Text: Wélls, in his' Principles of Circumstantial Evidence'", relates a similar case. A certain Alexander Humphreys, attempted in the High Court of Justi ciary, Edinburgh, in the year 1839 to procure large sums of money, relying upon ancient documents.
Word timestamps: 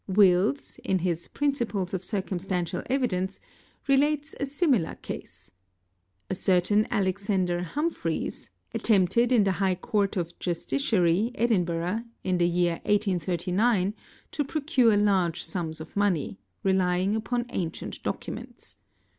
Wélls, 0.09 0.79
in 0.79 0.97
his' 0.97 1.27
Principles 1.27 1.93
of 1.93 2.03
Circumstantial 2.03 2.81
Evidence'", 2.87 3.39
relates 3.87 4.33
a 4.39 4.47
similar 4.47 4.95
case. 4.95 5.51
A 6.27 6.33
certain 6.33 6.87
Alexander 6.89 7.61
Humphreys, 7.61 8.49
attempted 8.73 9.31
in 9.31 9.43
the 9.43 9.51
High 9.61 9.75
Court 9.75 10.17
of 10.17 10.33
Justi 10.39 10.77
ciary, 10.79 11.31
Edinburgh, 11.35 12.03
in 12.23 12.39
the 12.39 12.47
year 12.47 12.81
1839 12.85 13.93
to 14.31 14.43
procure 14.43 14.97
large 14.97 15.43
sums 15.43 15.79
of 15.79 15.95
money, 15.95 16.39
relying 16.63 17.15
upon 17.15 17.45
ancient 17.51 18.01
documents. 18.01 18.77